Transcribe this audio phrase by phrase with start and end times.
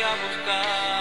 [0.00, 0.91] a buscar.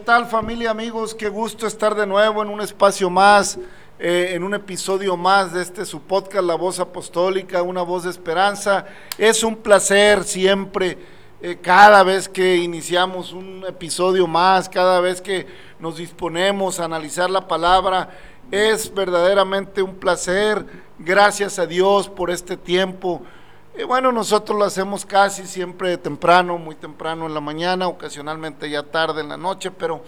[0.00, 1.14] Tal familia, amigos?
[1.14, 3.58] Qué gusto estar de nuevo en un espacio más,
[3.98, 8.10] eh, en un episodio más de este su podcast, La Voz Apostólica, una voz de
[8.10, 8.86] esperanza.
[9.18, 10.96] Es un placer siempre,
[11.42, 15.46] eh, cada vez que iniciamos un episodio más, cada vez que
[15.78, 18.08] nos disponemos a analizar la palabra,
[18.50, 20.64] es verdaderamente un placer.
[20.98, 23.20] Gracias a Dios por este tiempo.
[23.76, 28.82] Eh, bueno, nosotros lo hacemos casi siempre temprano, muy temprano en la mañana, ocasionalmente ya
[28.82, 30.02] tarde en la noche, pero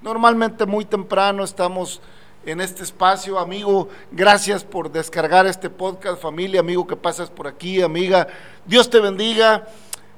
[0.00, 2.00] normalmente muy temprano estamos
[2.46, 3.38] en este espacio.
[3.38, 8.28] Amigo, gracias por descargar este podcast, familia, amigo que pasas por aquí, amiga.
[8.64, 9.68] Dios te bendiga,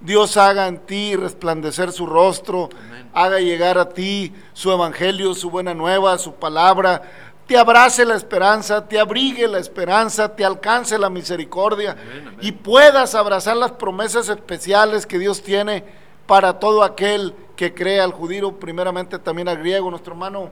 [0.00, 2.68] Dios haga en ti resplandecer su rostro,
[3.12, 7.02] haga llegar a ti su evangelio, su buena nueva, su palabra
[7.46, 11.96] te abrace la esperanza, te abrigue la esperanza, te alcance la misericordia
[12.40, 15.84] y puedas abrazar las promesas especiales que Dios tiene
[16.26, 18.00] para todo aquel que cree.
[18.00, 19.90] Al judío, primeramente también al griego.
[19.90, 20.50] Nuestro hermano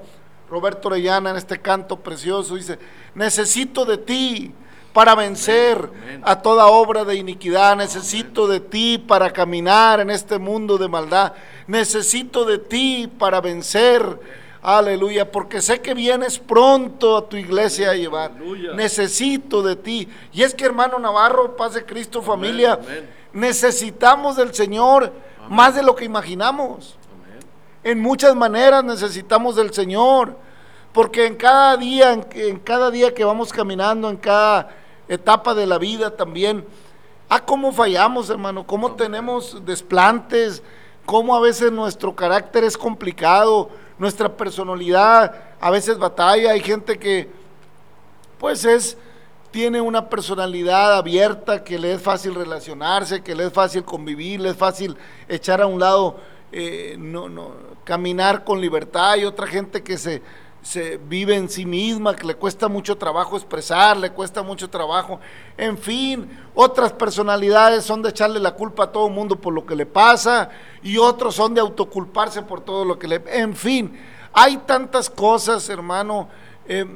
[0.50, 2.78] Roberto Orellana en este canto precioso dice,
[3.14, 4.54] necesito de ti
[4.92, 5.88] para vencer
[6.22, 11.32] a toda obra de iniquidad, necesito de ti para caminar en este mundo de maldad,
[11.66, 17.94] necesito de ti para vencer Aleluya, porque sé que vienes pronto a tu iglesia a
[17.94, 18.30] llevar.
[18.30, 18.74] Aleluya.
[18.74, 20.08] Necesito de ti.
[20.32, 23.10] Y es que hermano Navarro, paz de Cristo, familia, amén.
[23.32, 25.12] necesitamos del Señor
[25.48, 26.96] más de lo que imaginamos.
[27.82, 30.36] En muchas maneras necesitamos del Señor,
[30.92, 34.70] porque en cada día, en, en cada día que vamos caminando, en cada
[35.08, 36.64] etapa de la vida también,
[37.28, 40.62] ah, cómo fallamos, hermano, cómo tenemos desplantes,
[41.04, 43.68] cómo a veces nuestro carácter es complicado,
[44.02, 47.30] nuestra personalidad a veces batalla, hay gente que
[48.36, 48.98] pues es
[49.52, 54.50] tiene una personalidad abierta, que le es fácil relacionarse, que le es fácil convivir, le
[54.50, 54.96] es fácil
[55.28, 56.16] echar a un lado,
[56.50, 57.52] eh, no, no,
[57.84, 59.12] caminar con libertad.
[59.12, 60.20] Hay otra gente que se,
[60.62, 65.18] se vive en sí misma, que le cuesta mucho trabajo expresar, le cuesta mucho trabajo.
[65.56, 69.66] En fin, otras personalidades son de echarle la culpa a todo el mundo por lo
[69.66, 70.50] que le pasa
[70.82, 73.22] y otros son de autoculparse por todo lo que le...
[73.26, 73.98] En fin,
[74.32, 76.28] hay tantas cosas, hermano.
[76.68, 76.86] Eh,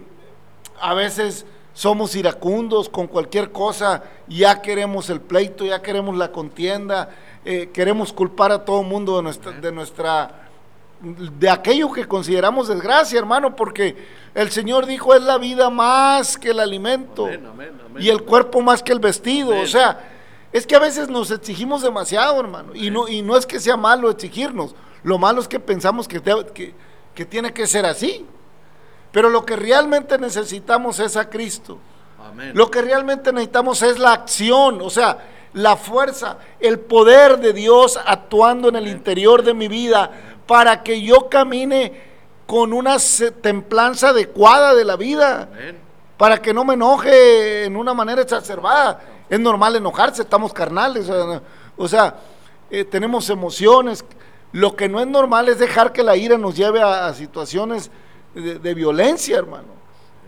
[0.81, 7.11] a veces somos iracundos con cualquier cosa, ya queremos el pleito, ya queremos la contienda,
[7.45, 10.46] eh, queremos culpar a todo el mundo de nuestra, de nuestra
[11.39, 13.97] de aquello que consideramos desgracia, hermano, porque
[14.35, 17.29] el Señor dijo es la vida más que el alimento
[17.99, 19.57] y el cuerpo más que el vestido.
[19.61, 20.01] O sea,
[20.53, 23.77] es que a veces nos exigimos demasiado, hermano, y no, y no es que sea
[23.77, 26.21] malo exigirnos, lo malo es que pensamos que,
[26.53, 26.75] que,
[27.15, 28.27] que tiene que ser así.
[29.13, 31.79] Pero lo que realmente necesitamos es a Cristo.
[32.53, 35.19] Lo que realmente necesitamos es la acción, o sea,
[35.53, 40.11] la fuerza, el poder de Dios actuando en el interior de mi vida
[40.47, 41.93] para que yo camine
[42.47, 42.97] con una
[43.41, 45.49] templanza adecuada de la vida,
[46.17, 49.01] para que no me enoje en una manera exacerbada.
[49.29, 51.11] Es normal enojarse, estamos carnales,
[51.77, 52.15] o sea,
[52.71, 54.05] eh, tenemos emociones.
[54.53, 57.91] Lo que no es normal es dejar que la ira nos lleve a, situaciones
[58.35, 59.77] de, violencia, hermano.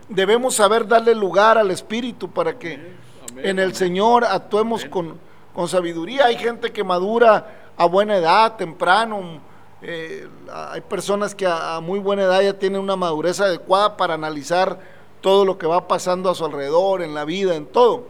[0.08, 2.94] Debemos saber darle lugar al Espíritu para que
[3.36, 5.18] en el Señor actuemos con,
[5.54, 6.26] con sabiduría.
[6.26, 9.40] Hay gente que madura a buena edad, temprano,
[9.80, 14.80] eh, hay personas que a, muy buena edad ya tienen una madurez adecuada para analizar
[15.20, 18.06] todo lo que va pasando a su alrededor, en la vida, en todo.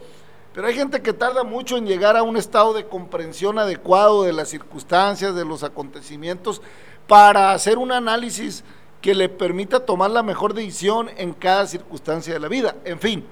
[0.55, 4.33] Pero hay gente que tarda mucho en llegar a un estado de comprensión adecuado de
[4.33, 6.63] las circunstancias, de los acontecimientos,
[7.07, 8.65] para hacer un análisis
[9.01, 12.77] que le permita tomar la mejor decisión en cada circunstancia de la vida.
[12.85, 13.25] En fin,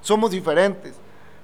[0.00, 0.94] somos diferentes.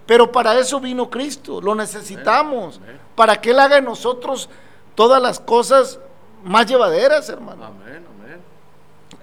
[0.06, 2.80] Pero para eso vino Cristo, lo necesitamos,
[3.14, 4.48] para que Él haga en nosotros
[4.94, 6.00] todas las cosas
[6.44, 7.66] más llevaderas, hermano.
[7.66, 8.40] Amén, amén.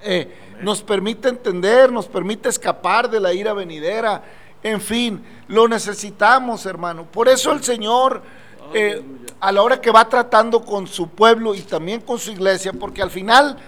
[0.02, 4.22] Eh, nos permite entender, nos permite escapar de la ira venidera.
[4.62, 7.04] En fin, lo necesitamos, hermano.
[7.04, 8.22] Por eso el Señor,
[8.72, 9.02] eh,
[9.38, 13.02] a la hora que va tratando con su pueblo y también con su iglesia, porque
[13.02, 13.58] al final,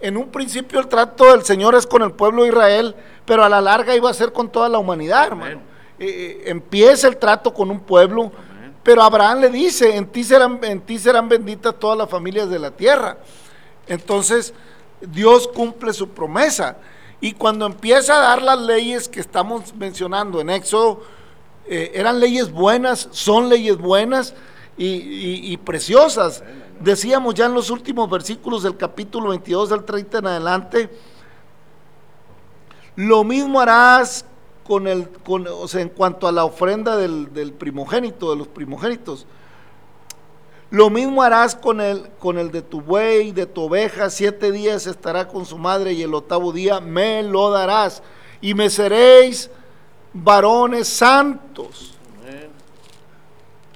[0.00, 3.48] en un principio el trato del Señor es con el pueblo de Israel, pero a
[3.48, 5.60] la larga iba a ser con toda la humanidad, hermano.
[5.98, 8.30] Eh, empieza el trato con un pueblo
[8.86, 12.60] pero Abraham le dice, en ti serán, en ti serán benditas todas las familias de
[12.60, 13.18] la tierra.
[13.88, 14.54] Entonces,
[15.00, 16.76] Dios cumple su promesa.
[17.20, 21.02] Y cuando empieza a dar las leyes que estamos mencionando en Éxodo,
[21.66, 24.34] eh, eran leyes buenas, son leyes buenas
[24.78, 26.44] y, y, preciosas.
[26.78, 30.90] Decíamos ya en los últimos versículos del capítulo 22 del 30 en adelante,
[32.94, 34.24] lo mismo harás
[34.66, 39.26] con el, con, o sea, en cuanto a la ofrenda del, primogénito, de los primogénitos.
[40.70, 44.86] Lo mismo harás con el, con el de tu buey, de tu oveja, siete días
[44.86, 48.02] estará con su madre y el octavo día me lo darás.
[48.40, 49.50] Y me seréis
[50.12, 51.92] varones santos.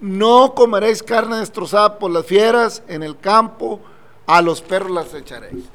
[0.00, 3.80] No comeréis carne destrozada por las fieras en el campo,
[4.26, 5.66] a los perros las echaréis.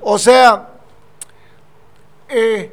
[0.00, 0.74] O sea,
[2.28, 2.72] eh,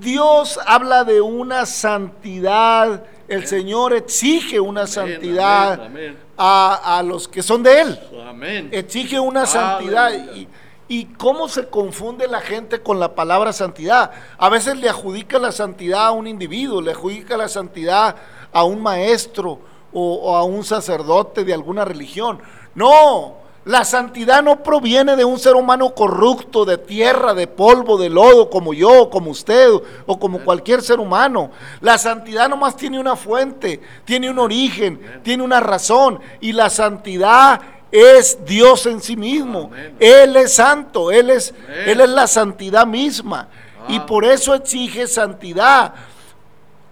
[0.00, 5.90] Dios habla de una santidad, el Señor exige una santidad
[6.36, 8.00] A, los que son de Él.
[8.70, 10.12] Exige una santidad.
[10.34, 10.48] Y,
[10.88, 14.10] y, cómo se confunde la gente con la palabra santidad.
[14.38, 18.16] A veces le adjudica la santidad a un individuo, le adjudica la santidad
[18.52, 19.58] a un maestro
[19.92, 22.40] o a un sacerdote de alguna religión.
[22.74, 28.10] No, la santidad no proviene de un ser humano corrupto, de tierra, de polvo, de
[28.10, 29.70] lodo, como yo, como usted,
[30.04, 31.50] o como cualquier ser humano.
[31.80, 36.18] La santidad nomás tiene una fuente, tiene un origen, tiene una razón.
[36.40, 37.60] Y la santidad
[37.92, 39.70] es Dios en sí mismo.
[40.00, 41.54] Él es santo, Él es,
[41.86, 43.46] Él es la santidad misma.
[43.88, 44.06] Y ah.
[44.06, 45.94] por eso exige santidad.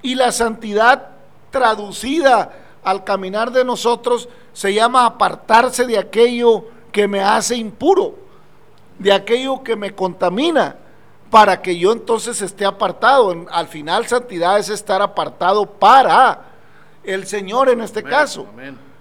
[0.03, 1.09] Y la santidad
[1.51, 2.53] traducida
[2.85, 8.15] al caminar de nosotros se llama apartarse de aquello que me hace impuro,
[8.99, 10.77] de aquello que me contamina,
[11.31, 13.47] para que yo entonces esté apartado.
[13.51, 16.41] Al final santidad es estar apartado para
[17.05, 18.47] el Señor en este caso.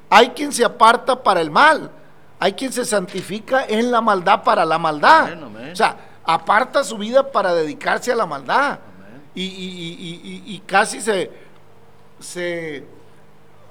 [0.10, 1.92] Hay quien se aparta para el mal,
[2.40, 5.30] hay quien se santifica en la maldad para la maldad.
[5.72, 8.80] O sea, aparta su vida para dedicarse a la maldad.
[9.36, 9.44] Y,
[10.46, 11.32] y, casi se,
[12.20, 12.86] se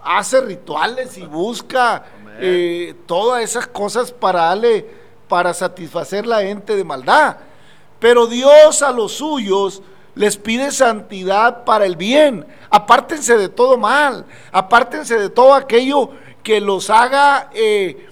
[0.02, 2.05] hace rituales y busca
[2.40, 4.87] eh, todas esas cosas para darle,
[5.28, 7.37] para satisfacer la ente de maldad.
[7.99, 9.83] Pero Dios a los suyos
[10.14, 12.47] les pide santidad para el bien.
[12.71, 16.11] Apártense de todo mal, apártense de todo aquello
[16.43, 18.09] que los haga eh,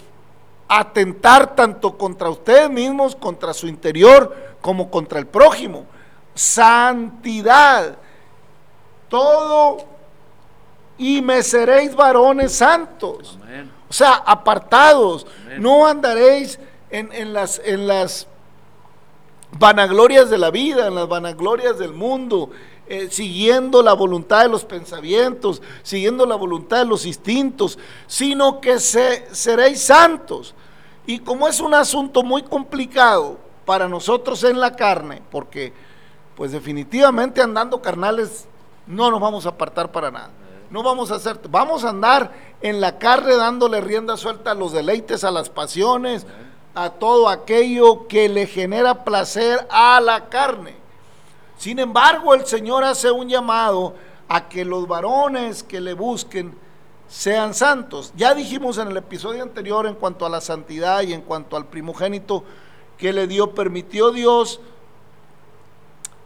[0.68, 5.86] atentar tanto contra ustedes mismos, contra su interior, como contra el prójimo.
[6.34, 7.96] Santidad.
[9.08, 9.95] Todo
[10.98, 13.38] y me seréis varones santos.
[13.88, 15.26] O sea, apartados.
[15.58, 16.58] No andaréis
[16.90, 18.26] en, en, las, en las
[19.58, 22.50] vanaglorias de la vida, en las vanaglorias del mundo,
[22.88, 28.78] eh, siguiendo la voluntad de los pensamientos, siguiendo la voluntad de los instintos, sino que
[28.78, 30.54] se, seréis santos.
[31.06, 35.72] Y como es un asunto muy complicado para nosotros en la carne, porque
[36.36, 38.46] pues definitivamente andando carnales
[38.86, 40.30] no nos vamos a apartar para nada.
[40.76, 44.72] No vamos a hacer, vamos a andar en la carne dándole rienda suelta a los
[44.72, 46.26] deleites, a las pasiones,
[46.74, 50.74] a todo aquello que le genera placer a la carne.
[51.56, 53.94] Sin embargo, el Señor hace un llamado
[54.28, 56.54] a que los varones que le busquen
[57.08, 58.12] sean santos.
[58.14, 61.64] Ya dijimos en el episodio anterior en cuanto a la santidad y en cuanto al
[61.64, 62.44] primogénito
[62.98, 64.60] que le dio, permitió Dios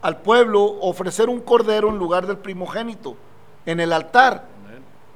[0.01, 3.15] al pueblo ofrecer un cordero en lugar del primogénito
[3.65, 4.49] en el altar.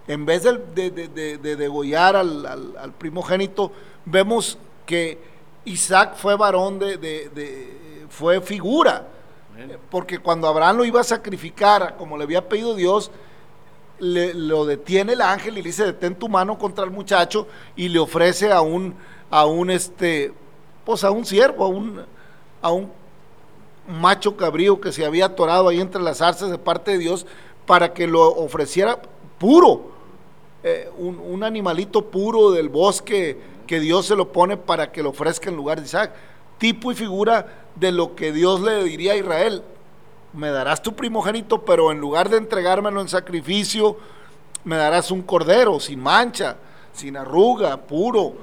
[0.07, 3.71] En vez de, de, degollar al, al primogénito,
[4.05, 5.19] vemos que
[5.65, 9.07] Isaac fue varón de, fue figura.
[9.89, 13.09] Porque cuando Abraham lo iba a sacrificar, como le había pedido Dios,
[13.99, 17.87] le, lo detiene el ángel y le dice, detén tu mano contra el muchacho y
[17.87, 18.95] le ofrece a un,
[19.31, 20.33] a un este,
[20.83, 22.01] pues a un siervo, a un,
[22.61, 22.91] a un
[23.87, 27.25] macho cabrío que se había atorado ahí entre las arces de parte de Dios
[27.65, 29.01] para que lo ofreciera
[29.37, 29.91] puro,
[30.63, 35.09] eh, un, un animalito puro del bosque que Dios se lo pone para que lo
[35.09, 36.13] ofrezca en lugar de Isaac.
[36.57, 39.63] Tipo y figura de lo que Dios le diría a Israel.
[40.33, 43.97] Me darás tu primogénito, pero en lugar de entregármelo en sacrificio,
[44.63, 46.57] me darás un cordero sin mancha,
[46.93, 48.33] sin arruga, puro.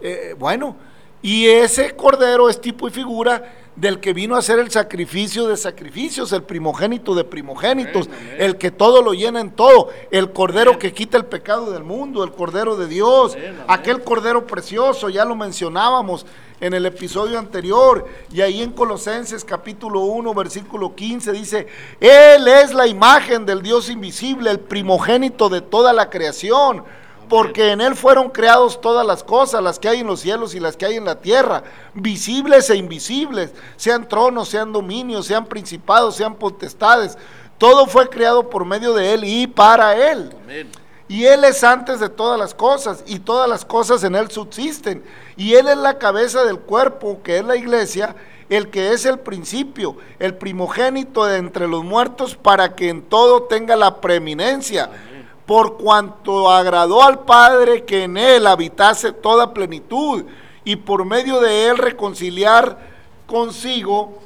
[0.00, 0.76] Eh, bueno,
[1.22, 5.56] y ese cordero es tipo y figura del que vino a hacer el sacrificio de
[5.56, 8.08] sacrificios, el primogénito de primogénitos,
[8.38, 12.24] el que todo lo llena en todo, el cordero que quita el pecado del mundo,
[12.24, 13.36] el cordero de Dios,
[13.68, 16.26] aquel cordero precioso, ya lo mencionábamos
[16.60, 21.66] en el episodio anterior, y ahí en Colosenses capítulo 1, versículo 15 dice,
[22.00, 26.84] Él es la imagen del Dios invisible, el primogénito de toda la creación
[27.30, 30.60] porque en Él fueron creados todas las cosas, las que hay en los cielos y
[30.60, 31.62] las que hay en la tierra,
[31.94, 37.16] visibles e invisibles, sean tronos, sean dominios, sean principados, sean potestades.
[37.56, 40.34] Todo fue creado por medio de Él y para Él.
[41.06, 45.04] Y Él es antes de todas las cosas y todas las cosas en Él subsisten.
[45.36, 48.16] Y Él es la cabeza del cuerpo, que es la iglesia,
[48.48, 53.44] el que es el principio, el primogénito de entre los muertos, para que en todo
[53.44, 54.90] tenga la preeminencia
[55.50, 60.22] por cuanto agradó al Padre que en él habitase toda plenitud
[60.62, 62.78] y por medio de él reconciliar
[63.26, 64.20] consigo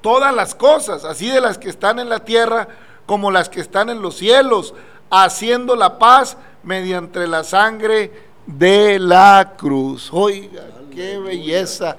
[0.00, 2.66] todas las cosas, así de las que están en la tierra
[3.04, 4.72] como las que están en los cielos,
[5.10, 8.10] haciendo la paz mediante la sangre
[8.46, 10.08] de la cruz.
[10.14, 10.62] Oiga,
[10.94, 11.98] qué belleza.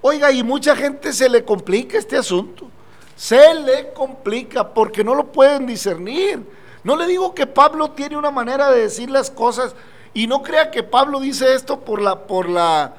[0.00, 2.70] Oiga, y mucha gente se le complica este asunto.
[3.16, 6.54] Se le complica porque no lo pueden discernir
[6.86, 9.74] no le digo que Pablo tiene una manera de decir las cosas
[10.14, 12.94] y no crea que Pablo dice esto por la, por la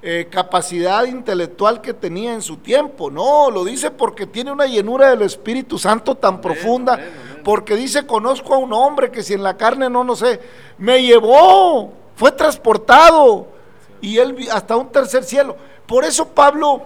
[0.00, 3.10] eh, capacidad intelectual que tenía en su tiempo.
[3.10, 6.98] No, lo dice porque tiene una llenura del Espíritu Santo tan profunda.
[7.44, 10.40] Porque dice, conozco a un hombre que si en la carne no, no sé,
[10.78, 13.48] me llevó, fue transportado
[14.00, 15.56] y él hasta un tercer cielo.
[15.86, 16.84] Por eso Pablo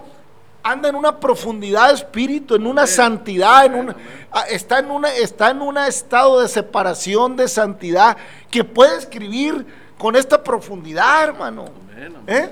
[0.63, 3.95] anda en una profundidad de espíritu, en una santidad, en una,
[4.31, 8.17] ah, está, en una, está en un estado de separación, de santidad,
[8.49, 9.65] que puede escribir
[9.97, 11.65] con esta profundidad, hermano.
[12.27, 12.49] ¿Eh?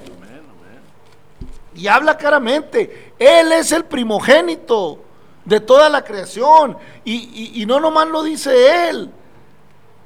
[1.75, 4.99] Y habla claramente, Él es el primogénito
[5.45, 6.77] de toda la creación.
[7.05, 9.09] Y, no nomás lo dice Él,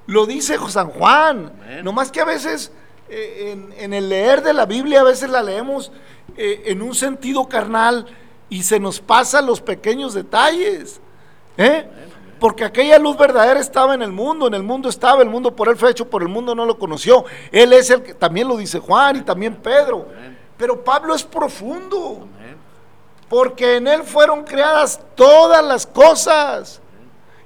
[0.05, 1.51] lo dice San Juan.
[1.83, 2.71] Nomás que a veces
[3.09, 5.91] eh, en, el leer de la Biblia, a veces la leemos
[6.37, 8.05] eh, en un sentido carnal
[8.49, 10.99] y se nos pasan los pequeños detalles.
[11.57, 11.85] ¿eh?
[12.39, 15.69] Porque aquella luz verdadera estaba en el mundo, en el mundo estaba, el mundo por
[15.69, 17.25] él fue hecho, por el mundo no lo conoció.
[17.51, 20.07] Él es el que, también lo dice Juan y también Pedro.
[20.57, 22.27] Pero Pablo es profundo.
[23.29, 26.82] Porque en él fueron creadas todas las cosas.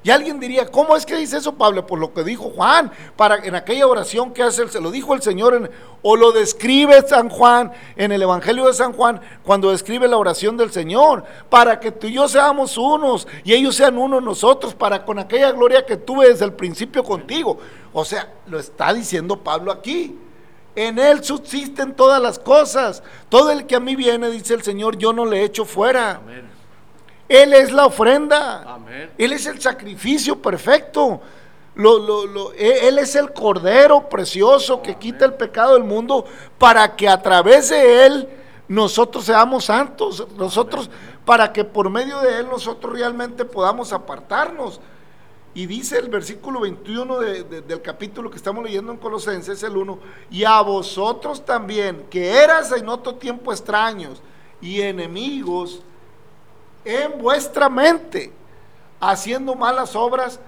[0.08, 1.86] Y alguien diría, ¿cómo es que dice eso, Pablo?
[1.86, 5.22] Por lo que dijo Juan, para, en aquella oración que hace, se lo dijo el
[5.22, 5.70] Señor,
[6.02, 10.56] o lo describe San Juan en el Evangelio de San Juan, cuando describe la oración
[10.56, 15.04] del Señor, para que tú y yo seamos unos y ellos sean unos nosotros, para
[15.04, 17.58] con aquella gloria que tuve desde el principio contigo.
[17.92, 20.18] O sea, lo está diciendo Pablo aquí.
[20.74, 23.04] En Él subsisten todas las cosas.
[23.28, 26.22] Todo el que a mí viene, dice el Señor, yo no le echo fuera.
[26.24, 26.47] Amén.
[27.30, 28.64] Él es la ofrenda.
[28.64, 29.12] Amén.
[29.18, 31.22] Él es el sacrificio perfecto.
[31.76, 36.26] Lo- lo- lo- e- él es el cordero precioso que quita el pecado del mundo
[36.58, 38.30] para que a través de Él
[38.68, 40.26] nosotros seamos santos.
[40.38, 40.90] Nosotros,
[41.26, 44.80] para que por medio de Él nosotros realmente podamos apartarnos.
[45.54, 49.76] Y dice el versículo 21 de- de- del capítulo que estamos leyendo en Colosenses, el
[49.76, 50.00] 1,
[50.32, 54.22] y a vosotros también, que eras en otro tiempo extraños
[54.62, 55.82] y enemigos
[56.88, 58.32] en vuestra mente,
[59.02, 60.40] haciendo malas obras,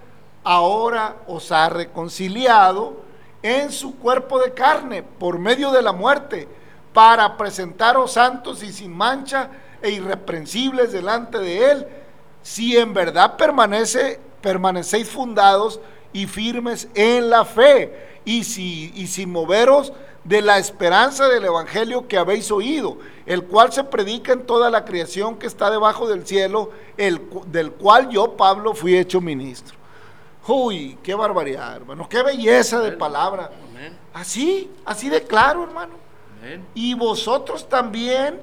[0.43, 3.03] ahora os ha reconciliado
[3.43, 6.47] en su cuerpo de carne por medio de la muerte,
[6.93, 9.49] para presentaros santos y sin mancha
[9.81, 11.87] e irreprensibles delante de él,
[12.41, 15.79] si en verdad permanece, permanecéis fundados
[16.13, 22.07] y firmes en la fe, y, si, y sin moveros de la esperanza del Evangelio
[22.07, 26.25] que habéis oído, el cual se predica en toda la creación que está debajo del
[26.25, 29.77] cielo, el, del cual yo, Pablo, fui hecho ministro.
[30.47, 33.51] Uy, qué barbaridad, hermano, qué belleza de palabra.
[34.13, 35.93] Así, así de claro, hermano.
[36.73, 38.39] Y vosotros también,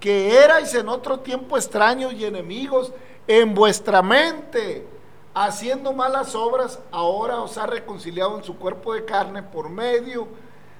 [0.00, 2.92] que erais en otro tiempo extraños y enemigos
[3.26, 4.86] en vuestra mente,
[5.36, 10.26] haciendo malas obras, ahora os ha reconciliado en su cuerpo de carne por medio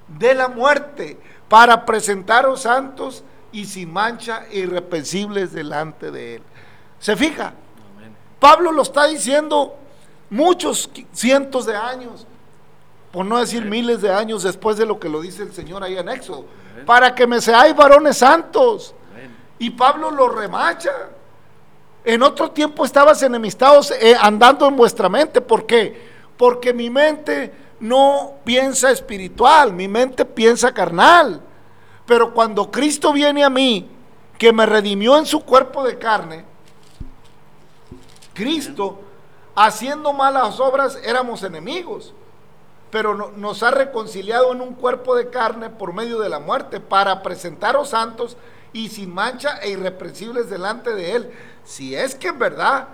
[0.08, 3.22] de la muerte, para presentaros santos
[3.52, 6.42] y sin mancha e irreprensibles delante de él.
[6.98, 7.52] ¿Se fija?
[7.96, 8.16] Amén.
[8.40, 9.76] Pablo lo está diciendo
[10.30, 12.26] muchos cientos de años,
[13.12, 15.98] por no decir miles de años después de lo que lo dice el Señor ahí
[15.98, 16.86] en Éxodo, Amén.
[16.86, 18.94] para que me seáis varones santos.
[19.58, 20.92] Y Pablo lo remacha.
[22.06, 25.40] En otro tiempo estabas enemistados eh, andando en vuestra mente.
[25.40, 26.00] ¿Por qué?
[26.38, 31.40] Porque mi mente no piensa espiritual, mi mente piensa carnal.
[32.06, 33.90] Pero cuando Cristo viene a mí,
[34.38, 36.44] que me redimió en su cuerpo de carne,
[38.34, 39.00] Cristo,
[39.54, 42.14] haciendo malas obras, éramos enemigos
[42.88, 46.78] pero no- nos ha reconciliado en un cuerpo de carne por medio de la muerte,
[46.80, 48.36] para presentaros santos
[48.72, 51.30] y sin mancha e irreprensibles delante de Él,
[51.66, 52.88] si es que en verdad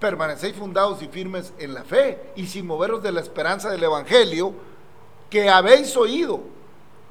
[0.00, 4.54] permanecéis fundados y firmes en la fe y sin moveros de la esperanza del Evangelio
[5.30, 6.40] que habéis oído,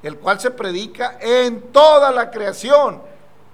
[0.03, 3.01] el cual se predica en toda la creación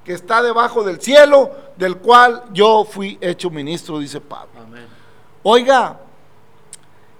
[0.04, 4.62] que está debajo del cielo, del cual yo fui hecho ministro, dice Pablo.
[4.62, 4.88] Amén.
[5.44, 6.00] Oiga,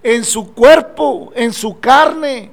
[0.02, 2.52] en su cuerpo, en su carne,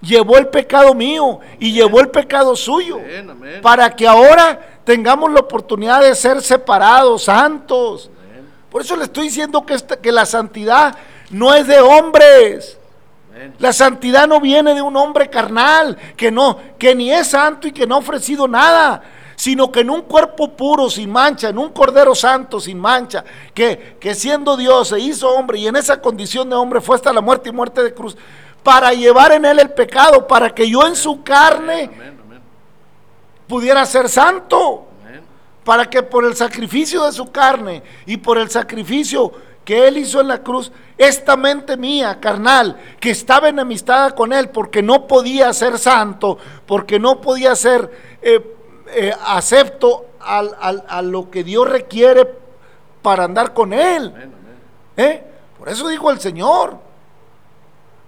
[0.00, 2.96] llevó el pecado mío y llevó el pecado suyo.
[2.96, 3.60] Amén.
[3.62, 8.10] Para que ahora tengamos la oportunidad de ser separados, santos.
[8.70, 10.96] Por eso le estoy diciendo que, esta- que la santidad
[11.28, 12.78] no es de hombres.
[13.58, 17.72] La santidad no viene de un hombre carnal, que no, que ni es santo y
[17.72, 19.02] que no ha ofrecido nada,
[19.36, 23.22] sino que en un cuerpo puro, sin mancha, en un cordero santo, sin mancha,
[23.52, 27.12] que, que siendo Dios se hizo hombre y en esa condición de hombre fue hasta
[27.12, 28.16] la muerte y muerte de cruz,
[28.62, 32.17] para llevar en él el pecado, para que yo en su carne Amén.
[33.48, 34.84] Pudiera ser santo
[35.64, 39.32] para que por el sacrificio de su carne y por el sacrificio
[39.64, 44.48] que él hizo en la cruz, esta mente mía, carnal, que estaba enemistada con él
[44.48, 47.90] porque no podía ser santo, porque no podía ser
[48.22, 48.54] eh,
[48.94, 52.26] eh, acepto al- al- a lo que Dios requiere
[53.02, 54.06] para andar con él.
[54.14, 54.22] Amén.
[54.22, 54.56] Amén.
[54.96, 55.24] ¿Eh?
[55.58, 56.78] Por eso dijo el Señor,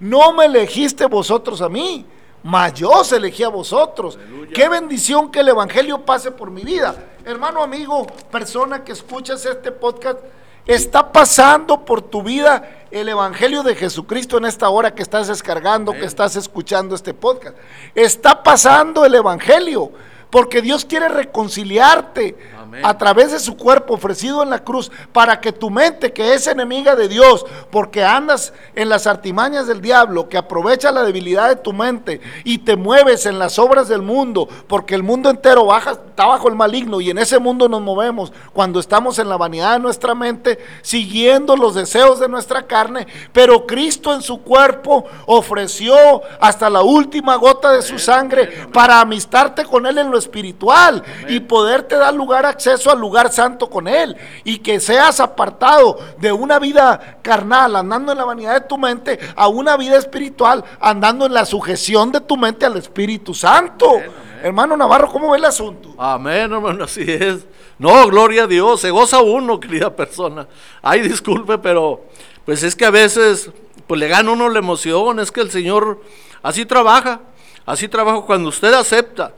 [0.00, 2.06] no me elegiste vosotros a mí,
[2.42, 4.16] mas yo os elegí a vosotros.
[4.16, 4.52] Aleluya.
[4.54, 6.94] Qué bendición que el Evangelio pase por mi vida.
[7.24, 10.18] Hermano, amigo, persona que escuchas este podcast,
[10.66, 15.92] está pasando por tu vida el Evangelio de Jesucristo en esta hora que estás descargando,
[15.92, 17.56] que estás escuchando este podcast.
[17.94, 19.92] Está pasando el Evangelio.
[20.30, 22.36] Porque Dios quiere reconciliarte
[22.70, 22.86] Amén.
[22.86, 26.46] a través de su cuerpo ofrecido en la cruz para que tu mente, que es
[26.46, 31.56] enemiga de Dios, porque andas en las artimañas del diablo, que aprovecha la debilidad de
[31.56, 35.92] tu mente y te mueves en las obras del mundo, porque el mundo entero baja,
[35.92, 39.72] está bajo el maligno y en ese mundo nos movemos cuando estamos en la vanidad
[39.72, 45.96] de nuestra mente, siguiendo los deseos de nuestra carne, pero Cristo en su cuerpo ofreció
[46.40, 51.40] hasta la última gota de su sangre para amistarte con Él en lo espiritual y
[51.40, 56.30] poderte dar lugar a acceso al lugar santo con Él y que seas apartado de
[56.30, 61.24] una vida carnal, andando en la vanidad de tu mente, a una vida espiritual, andando
[61.24, 64.00] en la sujeción de tu mente al Espíritu Santo.
[64.42, 65.94] Hermano Navarro, ¿cómo ve el asunto?
[65.96, 67.46] Amén, hermano, así es.
[67.78, 70.46] No, gloria a Dios, se goza uno, querida persona.
[70.82, 72.04] Ay, disculpe, pero
[72.44, 73.50] pues es que a veces
[73.86, 76.02] pues le gana uno la emoción, es que el Señor
[76.42, 77.20] así trabaja,
[77.64, 79.32] así trabaja cuando usted acepta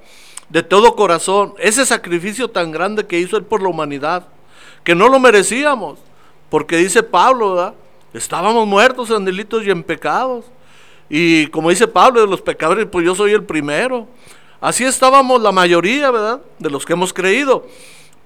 [0.52, 4.28] de todo corazón ese sacrificio tan grande que hizo Él por la humanidad,
[4.84, 5.98] que no lo merecíamos,
[6.50, 7.74] porque dice Pablo,
[8.12, 10.44] estábamos muertos en delitos y en pecados.
[11.08, 14.06] Y como dice Pablo, de los pecadores, pues yo soy el primero.
[14.60, 16.42] Así estábamos la mayoría, ¿verdad?
[16.58, 17.66] De los que hemos creído.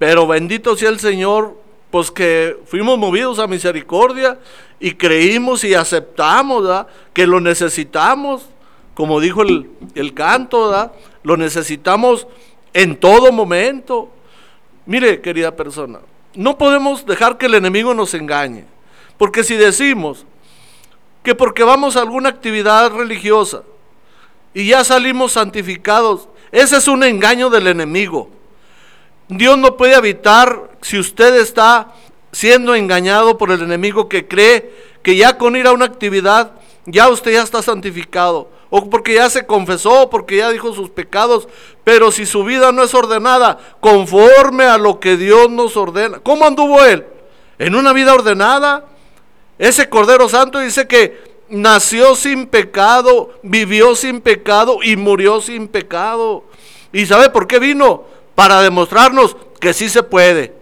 [0.01, 1.57] Pero bendito sea el Señor,
[1.93, 4.41] pues que fuimos movidos a misericordia
[4.81, 6.89] y creímos y aceptamos, ¿verdad?
[7.13, 8.47] Que lo necesitamos,
[8.95, 10.93] como dijo el, el canto, ¿verdad?
[11.27, 12.29] Lo necesitamos
[12.73, 14.09] en todo momento.
[14.87, 15.99] Mire, querida persona,
[16.37, 18.65] no podemos dejar que el enemigo nos engañe.
[19.19, 20.25] Porque si decimos
[21.25, 23.65] que porque vamos a alguna actividad religiosa,
[24.55, 26.29] y ya salimos santificados.
[26.53, 28.31] Ese es un engaño del enemigo.
[29.29, 31.93] Dios no puede habitar si usted está
[32.31, 36.53] siendo engañado por el enemigo que cree que ya con ir a una actividad
[36.85, 38.49] ya usted ya está santificado.
[38.71, 41.49] O porque ya se confesó, porque ya dijo sus pecados.
[41.85, 46.19] Pero si su vida no es ordenada conforme a lo que Dios nos ordena.
[46.21, 47.05] ¿Cómo anduvo él?
[47.59, 48.85] En una vida ordenada.
[49.59, 56.45] Ese Cordero Santo dice que nació sin pecado, vivió sin pecado y murió sin pecado.
[56.93, 58.05] ¿Y sabe por qué vino?
[58.35, 60.55] Para demostrarnos que sí se puede.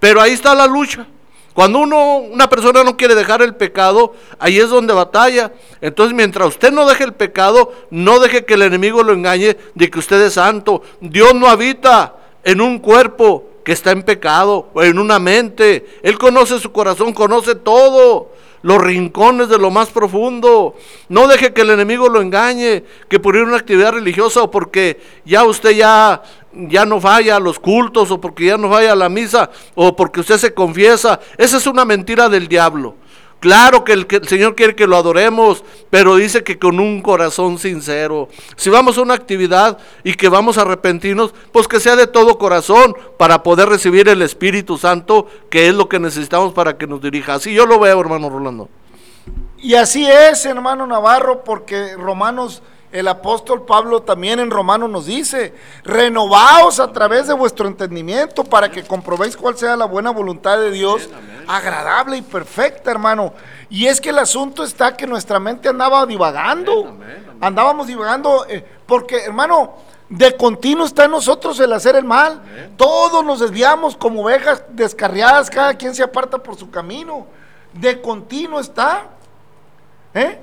[0.00, 1.06] Pero ahí está la lucha.
[1.54, 5.52] Cuando uno, una persona no quiere dejar el pecado, ahí es donde batalla.
[5.80, 9.90] Entonces, mientras usted no deje el pecado, no deje que el enemigo lo engañe de
[9.90, 10.82] que usted es santo.
[11.00, 15.86] Dios no habita en un cuerpo que está en pecado o en una mente.
[16.02, 18.32] Él conoce su corazón, conoce todo
[18.64, 20.74] los rincones de lo más profundo.
[21.08, 24.50] No deje que el enemigo lo engañe, que por ir a una actividad religiosa o
[24.50, 26.22] porque ya usted ya,
[26.68, 29.94] ya no vaya a los cultos o porque ya no vaya a la misa o
[29.94, 31.20] porque usted se confiesa.
[31.36, 32.96] Esa es una mentira del diablo.
[33.44, 38.30] Claro que el, Señor quiere que lo adoremos, pero dice que con un corazón sincero.
[38.56, 42.38] Si vamos a una actividad y que vamos a arrepentirnos, pues que sea de todo
[42.38, 47.02] corazón para poder recibir el Espíritu Santo, que es lo que necesitamos para que nos
[47.02, 47.34] dirija.
[47.34, 48.70] Así yo lo veo, hermano Rolando.
[49.58, 52.62] Y así es, hermano Navarro, porque Romanos
[52.94, 55.52] el apóstol Pablo también en Romanos nos dice,
[55.82, 60.70] renovaos a través de vuestro entendimiento para que comprobéis cuál sea la buena voluntad de
[60.70, 61.08] Dios,
[61.48, 63.34] agradable y perfecta, hermano.
[63.68, 66.96] Y es que el asunto está que nuestra mente andaba divagando,
[67.40, 69.74] andábamos divagando, eh, porque hermano,
[70.08, 72.42] de continuo está en nosotros el hacer el mal.
[72.76, 77.26] Todos nos desviamos como ovejas descarriadas, cada quien se aparta por su camino.
[77.72, 79.08] De continuo está.
[80.14, 80.38] ¿Eh?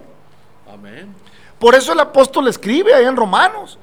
[0.70, 1.31] Amén.
[1.62, 3.78] Por eso el apóstol escribe ahí en Romanos.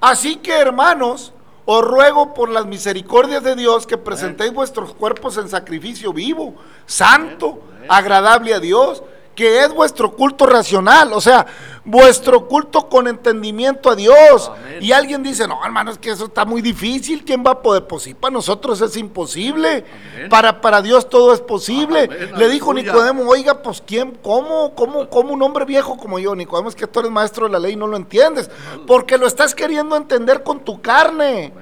[0.00, 1.34] Así que hermanos,
[1.66, 6.54] os ruego por las misericordias de Dios que presentéis vuestros cuerpos en sacrificio vivo,
[6.86, 9.02] santo, agradable a Dios,
[9.34, 11.44] que es vuestro culto racional, o sea,
[11.84, 14.50] vuestro culto con entendimiento a Dios.
[14.80, 17.86] Y alguien dice, no, hermano, es que eso está muy difícil, ¿quién va a poder?
[17.86, 19.84] Pues sí, para nosotros es imposible,
[20.30, 22.08] para, para Dios todo es posible.
[22.36, 26.68] Le dijo Nicodemo, oiga, pues ¿quién, cómo, cómo, cómo un hombre viejo como yo, Nicodemo,
[26.68, 28.50] es que tú eres maestro de la ley y no lo entiendes,
[28.86, 31.52] porque lo estás queriendo entender con tu carne,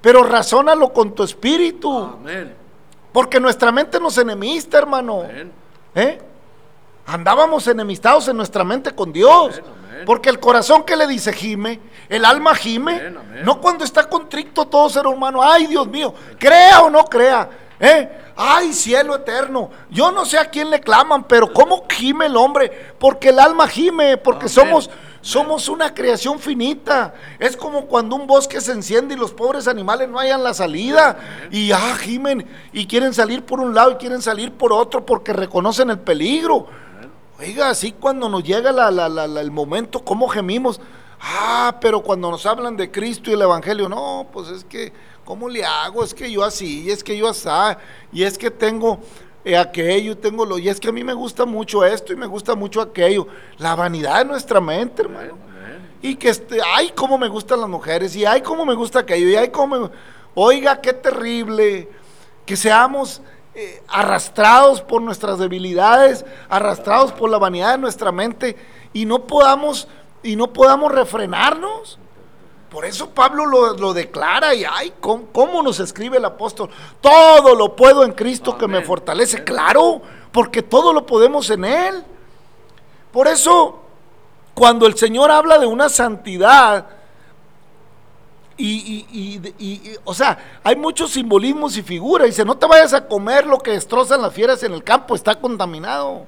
[0.00, 2.16] pero razónalo con tu espíritu.
[3.12, 5.24] Porque nuestra mente nos enemista, hermano.
[5.94, 6.20] ¿Eh?
[7.10, 9.60] Andábamos enemistados en nuestra mente con Dios.
[10.06, 13.12] Porque el corazón que le dice gime, el alma gime,
[13.44, 18.08] no cuando está contrito todo ser humano, ay Dios mío, crea o no crea, ¿eh?
[18.34, 22.94] ay cielo eterno, yo no sé a quién le claman, pero ¿cómo gime el hombre?
[22.98, 24.88] Porque el alma gime, porque somos,
[25.20, 27.12] somos una creación finita.
[27.38, 31.18] Es como cuando un bosque se enciende y los pobres animales no hayan la salida
[31.50, 35.34] y ah, gimen y quieren salir por un lado y quieren salir por otro porque
[35.34, 36.66] reconocen el peligro.
[37.40, 40.78] Oiga, así cuando nos llega el momento, ¿cómo gemimos?
[41.18, 44.92] Ah, pero cuando nos hablan de Cristo y el Evangelio, no, pues es que,
[45.24, 46.04] ¿cómo le hago?
[46.04, 47.48] Es que yo así, y es que yo así,
[48.12, 49.00] y es que tengo
[49.42, 52.26] eh, aquello, tengo lo, y es que a mí me gusta mucho esto y me
[52.26, 53.26] gusta mucho aquello.
[53.56, 55.38] La vanidad de nuestra mente, hermano.
[56.02, 59.30] Y que, este, ay, cómo me gustan las mujeres, y ay, cómo me gusta aquello,
[59.30, 59.90] y ay, cómo
[60.34, 61.88] Oiga, qué terrible
[62.44, 63.22] que seamos
[63.54, 68.56] eh, arrastrados por nuestras debilidades, arrastrados por la vanidad de nuestra mente
[68.92, 69.88] y no podamos
[70.22, 71.98] y no podamos refrenarnos.
[72.70, 76.70] Por eso Pablo lo, lo declara y ay, ¿cómo, cómo nos escribe el apóstol?
[77.00, 78.86] Todo lo puedo en Cristo que me Amén.
[78.86, 79.42] fortalece.
[79.42, 82.04] Claro, porque todo lo podemos en Él.
[83.10, 83.80] Por eso,
[84.54, 86.86] cuando el Señor habla de una santidad,
[88.66, 92.26] y, y- y- o sea, hay muchos simbolismos y figuras.
[92.26, 95.34] Dice, no te vayas a comer lo que destrozan las fieras en el campo, está
[95.40, 96.24] contaminado.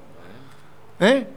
[0.99, 1.27] ¿Eh?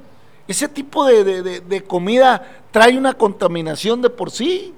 [0.49, 4.73] Ese tipo de, de- de- de comida trae una contaminación de por sí.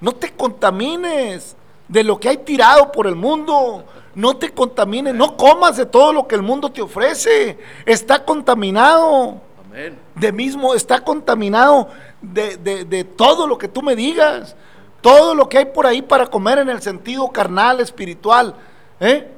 [0.00, 1.56] No te contamines
[1.88, 3.84] de lo que hay tirado por el mundo.
[4.14, 7.58] No te contamines, no comas de todo lo que el mundo te ofrece.
[7.86, 9.40] Está contaminado.
[9.68, 9.98] Amén.
[10.14, 11.88] De mismo, está contaminado
[12.20, 14.56] de, de- de todo lo que tú me digas.
[15.00, 18.54] Todo lo que hay por ahí para comer en el sentido carnal, espiritual.
[19.00, 19.28] ¿eh?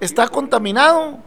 [0.00, 1.18] Está contaminado.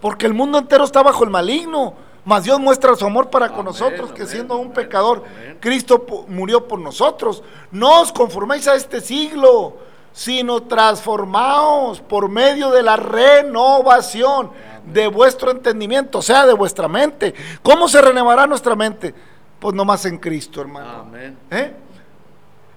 [0.00, 1.94] Porque el mundo entero está bajo el maligno.
[2.24, 5.24] Mas Dios muestra su amor para con Amén, nosotros, que amén, siendo un amén, pecador.
[5.60, 7.42] Cristo murió por nosotros.
[7.70, 9.76] No os conforméis a este siglo,
[10.12, 14.50] sino transformaos por medio de la renovación
[14.86, 17.34] de vuestro entendimiento, o sea, de vuestra mente.
[17.62, 19.14] ¿Cómo se renovará nuestra mente?
[19.58, 21.00] Pues nomás en Cristo, hermano.
[21.00, 21.38] Amén.
[21.50, 21.74] ¿Eh?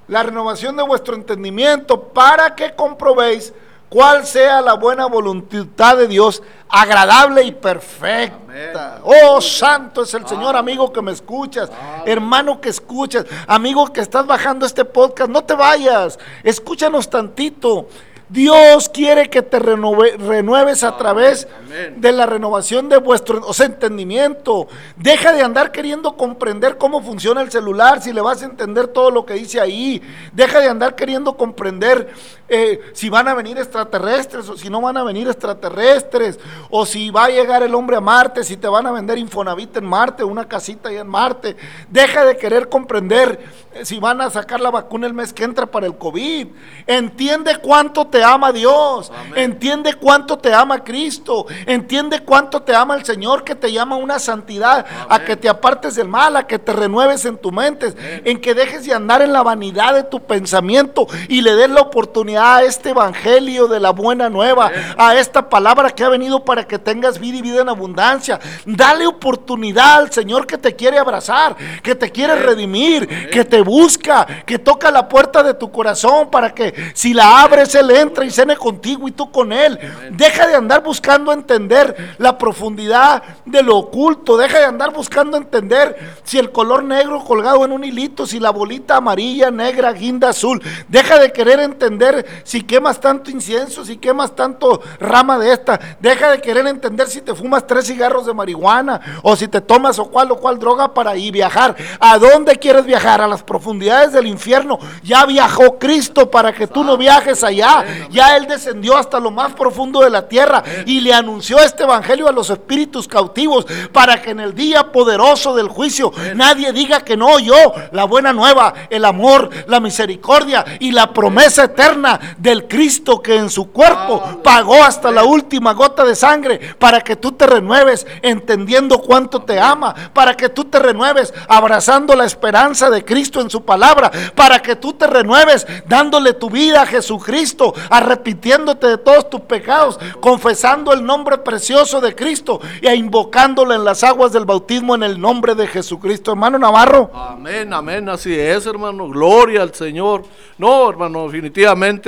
[0.08, 3.54] La renovación de vuestro entendimiento para que comprobéis
[3.90, 8.96] cuál sea la buena voluntad de Dios, agradable y perfecta.
[8.96, 9.02] Amén.
[9.04, 11.70] Oh, santo es el Señor, amigo que me escuchas,
[12.06, 17.88] hermano que escuchas, amigo que estás bajando este podcast, no te vayas, escúchanos tantito.
[18.30, 21.96] Dios quiere que te renove- renueves a través amén.
[22.02, 24.68] de la renovación de vuestro o sea, entendimiento.
[24.98, 29.12] Deja de andar queriendo comprender cómo funciona el celular, si le vas a entender todo
[29.12, 30.02] lo que dice ahí.
[30.34, 32.10] Deja de andar queriendo comprender
[32.50, 37.10] eh, si van a venir extraterrestres o si no van a venir extraterrestres, o si
[37.10, 40.24] va a llegar el hombre a Marte, si te van a vender Infonavit en Marte,
[40.24, 41.58] una casita ahí en Marte.
[41.90, 43.40] Deja de querer comprender
[43.74, 46.48] eh, si van a sacar la vacuna el mes que entra para el COVID.
[46.86, 49.12] Entiende cuánto te ama Dios.
[49.12, 49.34] Amén.
[49.36, 51.48] Entiende cuánto te ama Cristo.
[51.66, 55.50] Entiende cuánto te ama el Señor que te llama a una santidad, a que te
[55.50, 59.22] apartes del mal, a que te renueves en tu mente, en que dejes de andar
[59.22, 63.80] en la vanidad de tu pensamiento y le des la oportunidad a este evangelio de
[63.80, 67.62] la buena nueva, a esta palabra que ha venido para que tengas vida y vida
[67.62, 68.40] en abundancia.
[68.66, 74.26] Dale oportunidad al Señor que te quiere abrazar, que te quiere redimir, que te busca,
[74.46, 78.32] que toca la puerta de tu corazón para que si la abres Él entra y
[78.32, 79.80] cene contigo y tú con Él.
[80.12, 86.18] Deja de andar buscando entender la profundidad de lo oculto, deja de andar buscando entender
[86.24, 90.62] si el color negro colgado en un hilito, si la bolita amarilla, negra, guinda, azul.
[90.88, 95.80] Deja de querer entender si quemas tanto incienso, si quemas tanto rama de esta.
[96.00, 100.00] Deja de querer entender si te fumas tres cigarros de marihuana o si te tomas
[100.00, 101.76] o cual o cual droga para ir viajar.
[102.00, 103.22] ¿A dónde quieres viajar?
[103.22, 104.80] A las profundidades del infierno.
[105.04, 107.86] Ya viajó Cristo para que tú no viajes allá.
[108.10, 112.28] Ya Él descendió hasta lo más profundo de la tierra y le anunció este evangelio
[112.28, 117.18] a los espíritus cautivos para que en el día poderoso del juicio nadie diga que
[117.18, 123.22] no oyó la buena nueva, el amor, la misericordia y la promesa eterna del Cristo
[123.22, 127.48] que en su cuerpo pagó hasta la última gota de sangre para que tú te
[127.48, 133.42] renueves entendiendo cuánto te ama, para que tú te renueves abrazando la esperanza de Cristo
[133.42, 138.98] en su palabra, para que tú te renueves dándole tu vida a Jesucristo, arrepintiéndote de
[138.98, 144.46] todos tus pecados, confesando el nombre precioso de Cristo y invocándole en las aguas del
[144.46, 146.32] bautismo en el nombre de Jesucristo.
[146.32, 147.12] Hermano Navarro.
[147.14, 149.08] Amén, amén, así es, hermano.
[149.10, 150.24] Gloria al Señor.
[150.58, 152.07] No, hermano, definitivamente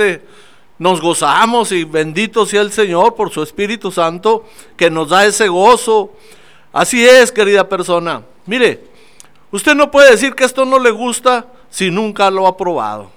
[0.78, 5.48] nos gozamos y bendito sea el Señor por su Espíritu Santo que nos da ese
[5.48, 6.12] gozo.
[6.72, 8.22] Así es, querida persona.
[8.46, 8.82] Mire,
[9.50, 13.10] usted no puede decir que esto no le gusta si nunca lo ha probado.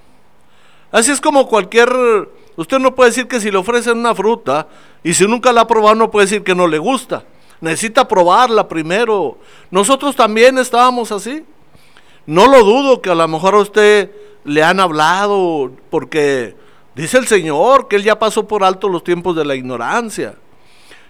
[0.91, 1.89] Así es como cualquier...
[2.56, 4.67] Usted no puede decir que si le ofrecen una fruta
[5.04, 7.24] y si nunca la ha probado no puede decir que no le gusta.
[7.62, 9.38] Necesita probarla primero.
[9.72, 11.46] Nosotros también estábamos así.
[12.26, 14.12] No lo dudo que a lo mejor a usted
[14.43, 16.56] le han hablado porque
[16.95, 20.36] dice el Señor que Él ya pasó por alto los tiempos de la ignorancia.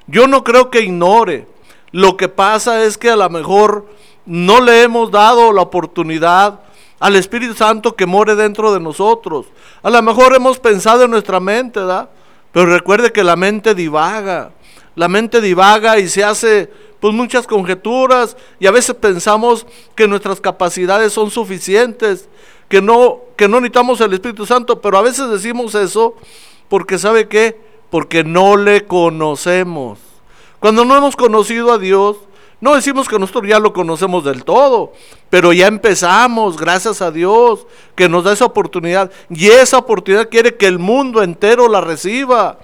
[0.08, 1.48] Yo no creo que ignore.
[1.92, 3.88] Lo que pasa es que a lo mejor
[4.26, 6.62] no le hemos dado la oportunidad
[7.00, 9.48] al Espíritu Santo que more dentro de nosotros.
[9.82, 12.10] A lo mejor hemos pensado en nuestra mente, ¿verdad?
[12.52, 14.52] Pero recuerde que la mente divaga.
[14.96, 19.66] La mente divaga y se hace pues muchas conjeturas y a veces pensamos
[19.96, 22.30] que nuestras capacidades son suficientes,
[22.74, 26.16] que no que no necesitamos el Espíritu Santo, pero a veces decimos eso
[26.70, 27.56] porque sabe qué?
[27.92, 30.00] Porque no le conocemos.
[30.60, 32.18] Cuando no hemos conocido a Dios,
[32.64, 34.94] No decimos que nosotros ya lo conocemos del todo,
[35.30, 39.12] pero ya empezamos, gracias a Dios, que nos da esa oportunidad.
[39.30, 42.60] Y esa oportunidad quiere que el mundo entero la reciba.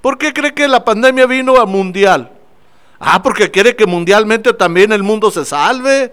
[0.00, 2.32] ¿Por qué cree que la pandemia vino a mundial?
[2.98, 6.12] Ah, porque quiere que mundialmente también el mundo se salve.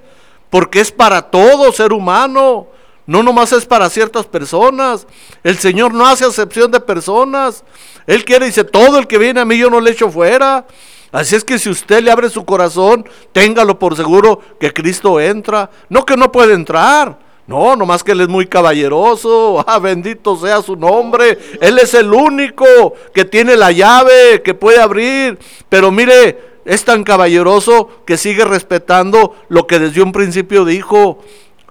[0.52, 2.68] Porque es para todo ser humano.
[3.12, 5.06] No nomás es para ciertas personas.
[5.44, 7.66] El Señor no hace acepción de personas.
[8.08, 10.66] Él quiere, dice, todo el que viene a mí yo no le echo fuera.
[11.12, 15.70] Así es que si usted le abre su corazón, téngalo por seguro que Cristo entra.
[15.90, 17.20] No que no puede entrar.
[17.48, 19.62] No, nomás que Él es muy caballeroso.
[19.68, 21.38] Ah, bendito sea su nombre.
[21.60, 25.38] Él es el único que tiene la llave, que puede abrir.
[25.68, 31.20] Pero mire, es tan caballeroso que sigue respetando lo que desde un principio dijo.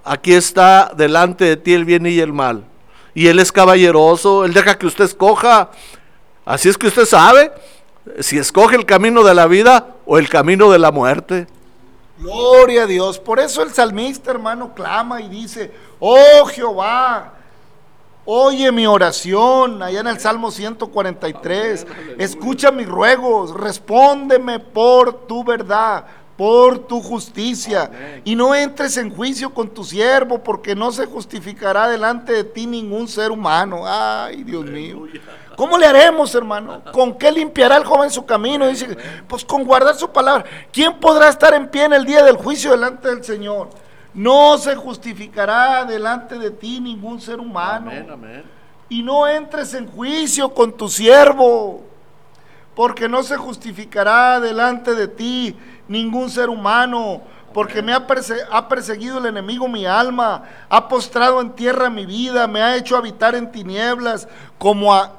[0.03, 2.65] Aquí está delante de ti el bien y el mal.
[3.13, 4.45] Y Él es caballeroso.
[4.45, 5.69] Él deja que usted escoja.
[6.45, 7.51] Así es que usted sabe
[8.19, 11.47] si escoge el camino de la vida o el camino de la muerte.
[12.17, 13.19] Gloria a Dios.
[13.19, 17.33] Por eso el salmista, hermano, clama y dice, oh Jehová,
[18.25, 21.87] oye mi oración, allá en el Salmo 143,
[22.19, 26.05] escucha mis ruegos, respóndeme por tu verdad,
[26.41, 27.91] por tu justicia,
[28.23, 32.65] y no entres en juicio con tu siervo, porque no se justificará delante de ti
[32.65, 33.83] ningún ser humano.
[33.85, 35.03] Ay, Dios mío.
[35.55, 36.81] ¿Cómo le haremos, hermano?
[36.93, 38.65] ¿Con qué limpiará el joven su camino?
[38.65, 40.43] Dice, pues con guardar su palabra.
[40.73, 43.69] ¿Quién podrá estar en pie en el día del juicio delante del Señor?
[44.11, 47.91] No se justificará delante de ti ningún ser humano.
[47.91, 48.43] Amén, amén.
[48.89, 51.83] Y no entres en juicio con tu siervo,
[52.75, 55.55] porque no se justificará delante de ti
[55.91, 57.21] ningún ser humano,
[57.53, 58.07] porque me ha,
[58.51, 62.95] ha perseguido el enemigo mi alma, ha postrado en tierra mi vida, me ha hecho
[62.95, 64.27] habitar en tinieblas
[64.57, 65.11] como, a,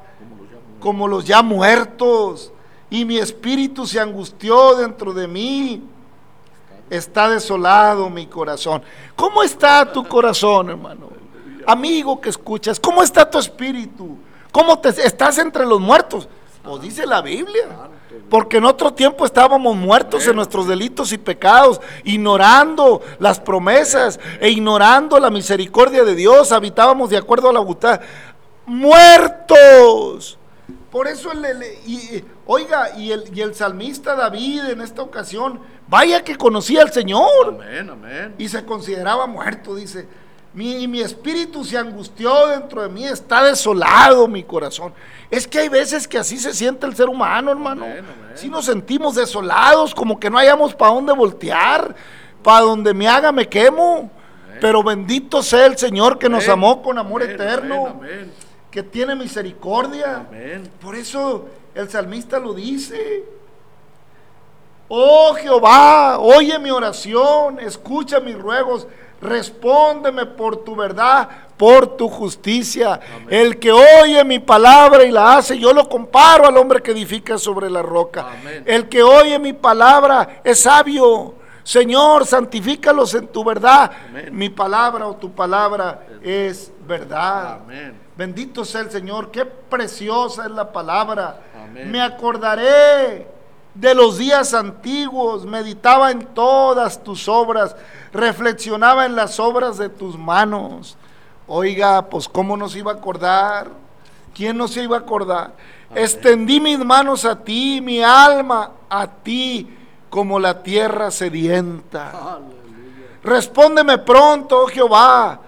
[0.80, 2.52] como los ya muertos,
[2.88, 5.82] y mi espíritu se angustió dentro de mí.
[6.90, 8.82] Está desolado mi corazón.
[9.16, 11.08] ¿Cómo está tu corazón, hermano?
[11.66, 14.18] Amigo que escuchas, ¿cómo está tu espíritu?
[14.50, 16.28] ¿Cómo te estás entre los muertos?
[16.62, 17.68] Pues dice la Biblia.
[18.30, 24.48] Porque en otro tiempo estábamos muertos en nuestros delitos y pecados, ignorando las promesas e
[24.50, 28.00] ignorando la misericordia de Dios, habitábamos de acuerdo a la voluntad.
[28.64, 30.38] Muertos.
[30.90, 35.02] Por eso, el- el- y- y- oiga, y el, y el salmista David en esta
[35.02, 38.34] ocasión, vaya que conocía al Señor Amén, amén.
[38.38, 40.06] y se consideraba muerto, dice.
[40.54, 44.92] Mi, mi espíritu se angustió dentro de mí, está desolado mi corazón.
[45.30, 47.86] Es que hay veces que así se siente el ser humano, hermano.
[48.34, 51.94] Si nos sentimos desolados, como que no hayamos para dónde voltear,
[52.42, 54.10] para donde me haga me quemo.
[54.60, 58.00] Pero bendito sea el Señor que nos amó con amor Amén, eterno,
[58.70, 60.26] que tiene misericordia.
[60.80, 63.24] Por eso el salmista lo dice.
[64.88, 68.86] Oh Jehová, oye mi oración, escucha mis ruegos,
[69.22, 73.00] respóndeme por tu verdad, por tu justicia.
[73.28, 77.38] El que oye mi palabra y la hace, yo lo comparo al hombre que edifica
[77.38, 78.26] sobre la roca.
[78.32, 78.64] Amén.
[78.66, 81.36] El que oye mi palabra es sabio.
[81.64, 83.90] Señor, santifícalos en tu verdad.
[84.08, 84.28] Amén.
[84.32, 87.60] Mi palabra o tu palabra es verdad.
[88.16, 91.40] Bendito sea el Señor, qué preciosa es la palabra.
[91.86, 93.26] Me acordaré
[93.74, 97.74] de los días antiguos, meditaba en todas tus obras,
[98.12, 100.96] reflexionaba en las obras de tus manos.
[101.46, 103.68] Oiga, pues cómo nos iba a acordar,
[104.34, 105.54] quién nos iba a acordar.
[105.94, 109.68] Extendí mis manos a ti, mi alma a ti,
[110.08, 112.38] como la tierra sedienta.
[113.22, 115.40] Respóndeme pronto, oh Jehová,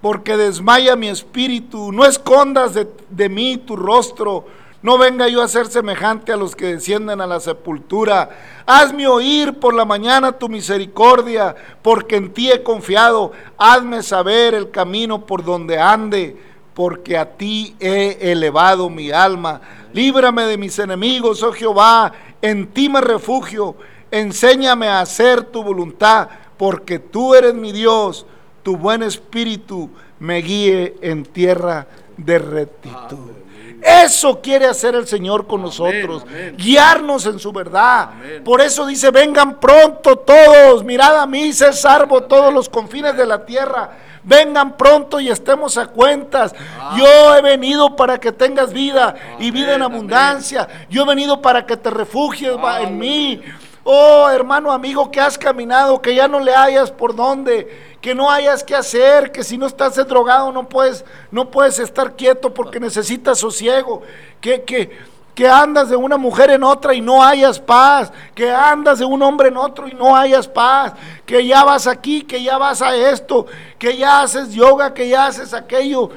[0.00, 1.90] porque desmaya mi espíritu.
[1.92, 4.46] No escondas de, de mí tu rostro.
[4.82, 8.28] No venga yo a ser semejante a los que descienden a la sepultura.
[8.66, 13.32] Hazme oír por la mañana tu misericordia, porque en ti he confiado.
[13.56, 16.36] Hazme saber el camino por donde ande,
[16.74, 19.60] porque a ti he elevado mi alma.
[19.92, 22.12] Líbrame de mis enemigos, oh Jehová.
[22.42, 23.76] En ti me refugio.
[24.10, 28.26] Enséñame a hacer tu voluntad, porque tú eres mi Dios.
[28.62, 33.45] Tu buen espíritu me guíe en tierra de rectitud.
[33.82, 36.54] Eso quiere hacer el Señor con nosotros, amén.
[36.56, 38.10] guiarnos en su verdad.
[38.12, 38.44] Amén.
[38.44, 43.26] Por eso dice, vengan pronto todos, mirad a mí, sé salvo todos los confines de
[43.26, 43.90] la tierra.
[44.22, 46.52] Vengan pronto y estemos a cuentas.
[46.96, 50.66] Yo he venido para que tengas vida y vida en abundancia.
[50.90, 53.40] Yo he venido para que te refugies en mí.
[53.84, 58.30] Oh, hermano, amigo, que has caminado, que ya no le hayas por dónde, que no
[58.30, 62.78] hayas que hacer, que si no estás drogado no puedes, no puedes estar quieto porque
[62.78, 64.00] necesitas sosiego,
[64.40, 64.96] que, que,
[65.34, 69.20] que andas de una mujer en otra y no hayas paz, que andas de un
[69.22, 70.92] hombre en otro y no hayas paz,
[71.24, 73.46] que ya vas aquí, que ya vas a esto,
[73.76, 76.08] que ya haces yoga, que ya haces aquello,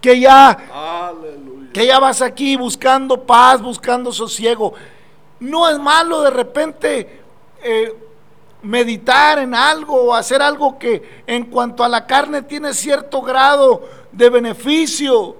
[0.00, 0.58] que ya,
[1.72, 4.74] que ya vas aquí buscando paz, buscando sosiego.
[5.38, 7.22] No es malo de repente
[7.62, 7.94] eh,
[8.62, 13.88] meditar en algo o hacer algo que en cuanto a la carne tiene cierto grado
[14.12, 15.36] de beneficio.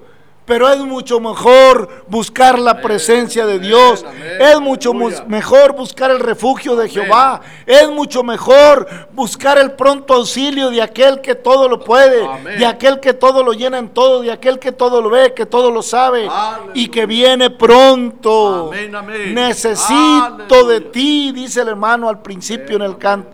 [0.53, 4.05] Pero es mucho mejor buscar la presencia de Dios.
[4.39, 7.41] Es mucho mejor buscar el refugio de Jehová.
[7.65, 12.29] Es mucho mejor buscar el pronto auxilio de aquel que todo lo puede,
[12.59, 15.47] de aquel que todo lo llena en todo, de aquel que todo lo ve, que
[15.47, 16.29] todo lo sabe
[16.75, 18.73] y que viene pronto.
[19.29, 23.31] Necesito de ti, dice el hermano al principio en el canto.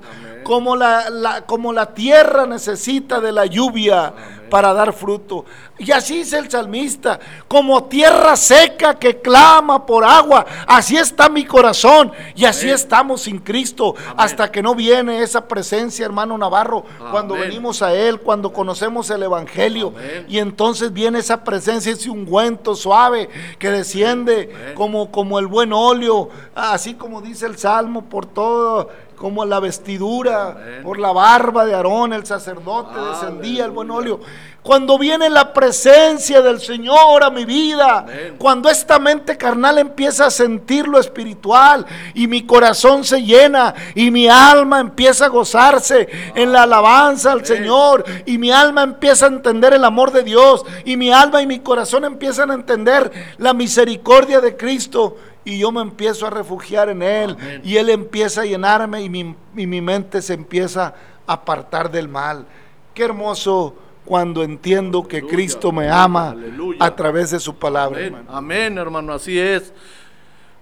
[0.49, 4.15] Como la, como la tierra necesita de la lluvia
[4.49, 5.45] para dar fruto.
[5.79, 11.45] Y así dice el salmista, como tierra seca que clama por agua, así está mi
[11.45, 13.95] corazón y así estamos sin Cristo.
[14.17, 19.25] Hasta que no viene esa presencia, hermano Navarro, cuando venimos a Él, cuando conocemos el
[19.25, 19.93] Evangelio
[20.29, 23.29] y entonces viene esa presencia, ese ungüento suave
[23.59, 28.89] que desciende como, como el buen óleo, así como dice el Salmo, por todo
[29.19, 34.21] como la vestidura, por la barba de Aarón, el sacerdote, descendía el buen óleo.
[34.62, 38.05] Cuando viene la presencia del Señor a mi vida,
[38.39, 44.11] cuando esta mente carnal empieza a sentir lo espiritual y mi corazón se llena y
[44.11, 49.31] mi alma empieza a gozarse en la alabanza al Señor y mi alma empieza a
[49.31, 53.55] entender el amor de Dios y mi alma y mi corazón empiezan a entender la
[53.55, 55.16] misericordia de Cristo
[55.49, 59.35] y yo me empiezo a refugiar en Él y Él empieza a llenarme y mi,
[59.55, 60.95] mi mente se empieza
[61.27, 62.45] a apartar del mal.
[62.93, 63.75] Qué hermoso
[64.05, 66.37] cuando entiendo que Cristo me ama
[66.79, 67.99] a través de su palabra.
[68.29, 69.73] Amén, hermano, así es.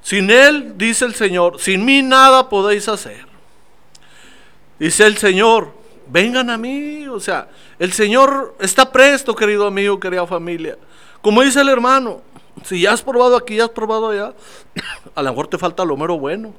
[0.03, 3.27] Sin Él, dice el Señor, sin mí nada podéis hacer.
[4.79, 5.73] Dice el Señor,
[6.07, 7.09] vengan a mí.
[7.09, 7.49] O sea,
[7.81, 10.79] el Señor está presto, querido amigo, querida familia.
[11.23, 12.23] Como dice el hermano,
[12.65, 14.35] si ya has probado aquí, ya has probado allá,
[15.15, 16.53] a lo mejor te falta lo mero bueno.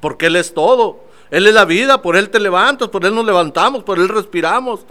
[0.00, 1.00] Porque Él es todo.
[1.30, 4.86] Él es la vida, por Él te levantas, por Él nos levantamos, por Él respiramos.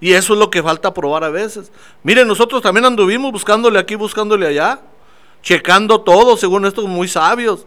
[0.00, 1.72] Y eso es lo que falta probar a veces.
[2.02, 4.80] Miren, nosotros también anduvimos buscándole aquí, buscándole allá,
[5.42, 7.66] checando todo, según estos muy sabios.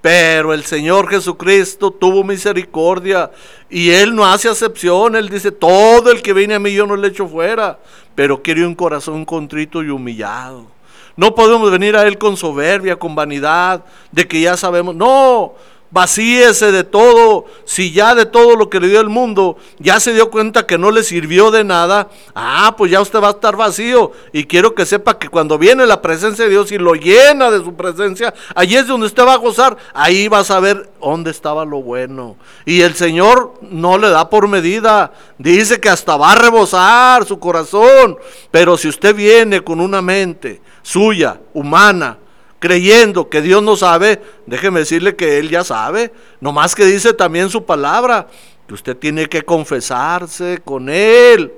[0.00, 3.30] Pero el Señor Jesucristo tuvo misericordia
[3.68, 5.16] y Él no hace acepción.
[5.16, 7.78] Él dice, todo el que viene a mí yo no le echo fuera,
[8.14, 10.77] pero quiere un corazón contrito y humillado.
[11.18, 14.94] No podemos venir a Él con soberbia, con vanidad, de que ya sabemos.
[14.94, 15.54] No,
[15.90, 17.46] vacíese de todo.
[17.64, 20.78] Si ya de todo lo que le dio el mundo, ya se dio cuenta que
[20.78, 24.12] no le sirvió de nada, ah, pues ya usted va a estar vacío.
[24.32, 27.62] Y quiero que sepa que cuando viene la presencia de Dios y lo llena de
[27.62, 29.76] su presencia, allí es donde usted va a gozar.
[29.94, 32.36] Ahí va a saber dónde estaba lo bueno.
[32.64, 35.12] Y el Señor no le da por medida.
[35.38, 38.18] Dice que hasta va a rebosar su corazón.
[38.50, 42.18] Pero si usted viene con una mente, suya, humana,
[42.58, 47.50] creyendo que Dios no sabe, déjeme decirle que Él ya sabe, nomás que dice también
[47.50, 48.28] su palabra,
[48.66, 51.52] que usted tiene que confesarse con Él.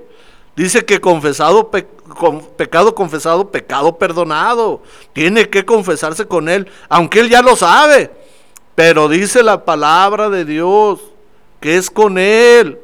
[0.56, 4.82] Dice que confesado, pecado confesado, pecado perdonado.
[5.12, 8.10] Tiene que confesarse con Él, aunque Él ya lo sabe.
[8.74, 11.00] Pero dice la palabra de Dios
[11.60, 12.78] que es con Él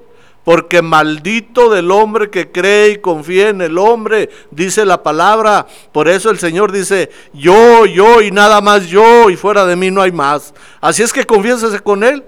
[0.46, 5.66] porque maldito del hombre que cree y confía en el hombre, dice la palabra.
[5.90, 9.90] Por eso el Señor dice, yo, yo y nada más yo, y fuera de mí
[9.90, 10.54] no hay más.
[10.80, 12.22] Así es que confiésese con Él,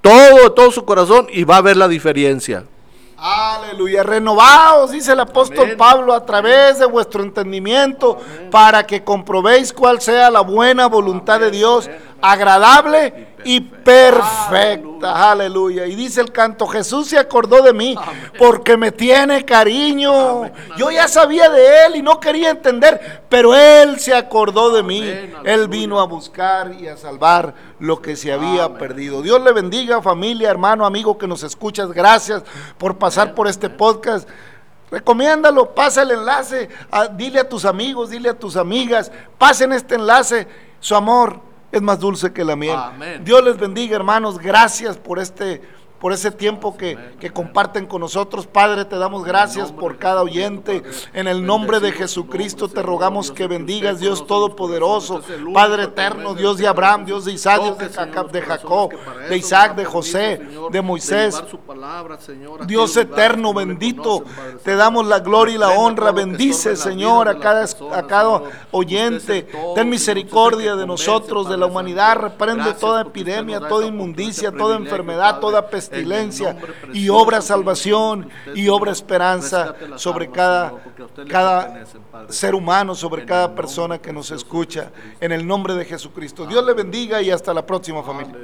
[0.00, 2.62] todo, todo su corazón, y va a ver la diferencia.
[3.18, 8.16] Aleluya, renovaos, dice el apóstol Pablo, a través de vuestro entendimiento,
[8.52, 11.90] para que comprobéis cuál sea la buena voluntad de Dios,
[12.22, 14.95] agradable y perfecta.
[15.14, 15.86] Aleluya.
[15.86, 17.96] Y dice el canto, Jesús se acordó de mí
[18.38, 20.50] porque me tiene cariño.
[20.76, 25.02] Yo ya sabía de Él y no quería entender, pero Él se acordó de mí.
[25.44, 29.22] Él vino a buscar y a salvar lo que se había perdido.
[29.22, 31.92] Dios le bendiga familia, hermano, amigo que nos escuchas.
[31.92, 32.42] Gracias
[32.78, 34.28] por pasar por este podcast.
[34.90, 36.68] Recomiéndalo, pasa el enlace,
[37.16, 40.46] dile a tus amigos, dile a tus amigas, pasen este enlace,
[40.78, 41.40] su amor
[41.72, 42.76] es más dulce que la miel.
[43.22, 44.38] Dios les bendiga, hermanos.
[44.38, 45.62] Gracias por este
[46.00, 48.46] por ese tiempo que, que comparten con nosotros.
[48.46, 50.82] Padre, te damos gracias por cada oyente.
[51.12, 55.22] En el nombre de Jesucristo te rogamos que bendigas, Dios Todopoderoso,
[55.52, 58.92] Padre eterno, Dios de Abraham, Dios de Isaac, Dios de Jacob, de, Jacob,
[59.28, 60.40] de Isaac, de José,
[60.70, 61.42] de Moisés.
[62.66, 64.24] Dios eterno, bendito,
[64.62, 66.12] te damos la gloria y la honra.
[66.12, 69.48] Bendice, Señor, a cada, a cada oyente.
[69.74, 72.16] Ten misericordia de nosotros, de la humanidad.
[72.16, 76.56] Reprende toda epidemia, toda inmundicia, toda enfermedad, toda pestilencia
[76.92, 80.74] y obra salvación y obra esperanza sobre cada,
[81.28, 81.84] cada
[82.28, 84.90] ser humano, sobre cada persona que nos escucha.
[85.20, 86.46] En el nombre de Jesucristo.
[86.46, 88.34] Dios le bendiga y hasta la próxima familia.